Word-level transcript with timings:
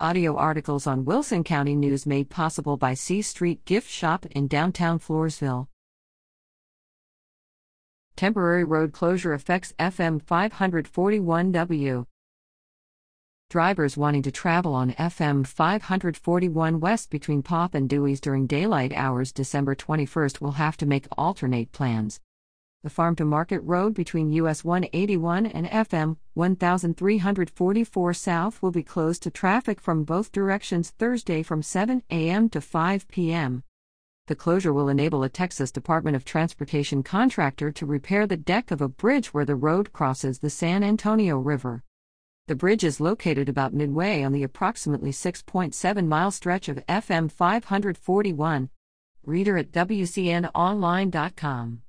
Audio 0.00 0.34
articles 0.34 0.88
on 0.88 1.04
Wilson 1.04 1.44
County 1.44 1.76
News 1.76 2.04
made 2.04 2.28
possible 2.28 2.76
by 2.76 2.94
C 2.94 3.22
Street 3.22 3.64
Gift 3.64 3.88
Shop 3.88 4.26
in 4.26 4.48
downtown 4.48 4.98
Floresville. 4.98 5.68
Temporary 8.16 8.64
road 8.64 8.92
closure 8.92 9.32
affects 9.32 9.72
FM 9.78 10.20
541W. 10.20 12.06
Drivers 13.48 13.96
wanting 13.96 14.22
to 14.22 14.32
travel 14.32 14.74
on 14.74 14.90
FM 14.94 15.46
541 15.46 16.80
West 16.80 17.08
between 17.08 17.44
Poth 17.44 17.76
and 17.76 17.88
Dewees 17.88 18.20
during 18.20 18.48
daylight 18.48 18.92
hours 18.96 19.30
December 19.30 19.76
21st 19.76 20.40
will 20.40 20.52
have 20.52 20.76
to 20.78 20.86
make 20.86 21.06
alternate 21.16 21.70
plans. 21.70 22.18
The 22.84 22.90
Farm 22.90 23.16
to 23.16 23.24
Market 23.24 23.60
Road 23.60 23.94
between 23.94 24.30
US 24.32 24.62
181 24.62 25.46
and 25.46 25.66
FM 25.68 26.18
1344 26.34 28.12
South 28.12 28.60
will 28.60 28.72
be 28.72 28.82
closed 28.82 29.22
to 29.22 29.30
traffic 29.30 29.80
from 29.80 30.04
both 30.04 30.30
directions 30.30 30.90
Thursday 30.90 31.42
from 31.42 31.62
7 31.62 32.02
a.m. 32.10 32.50
to 32.50 32.60
5 32.60 33.08
p.m. 33.08 33.62
The 34.26 34.36
closure 34.36 34.74
will 34.74 34.90
enable 34.90 35.22
a 35.22 35.30
Texas 35.30 35.72
Department 35.72 36.14
of 36.14 36.26
Transportation 36.26 37.02
contractor 37.02 37.72
to 37.72 37.86
repair 37.86 38.26
the 38.26 38.36
deck 38.36 38.70
of 38.70 38.82
a 38.82 38.88
bridge 38.88 39.32
where 39.32 39.46
the 39.46 39.56
road 39.56 39.94
crosses 39.94 40.40
the 40.40 40.50
San 40.50 40.84
Antonio 40.84 41.38
River. 41.38 41.82
The 42.48 42.54
bridge 42.54 42.84
is 42.84 43.00
located 43.00 43.48
about 43.48 43.72
midway 43.72 44.22
on 44.22 44.32
the 44.32 44.42
approximately 44.42 45.10
6.7 45.10 46.06
mile 46.06 46.30
stretch 46.30 46.68
of 46.68 46.84
FM 46.86 47.32
541. 47.32 48.68
Reader 49.24 49.56
at 49.56 49.72
WCNOnline.com. 49.72 51.80